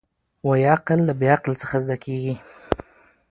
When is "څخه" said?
1.61-1.75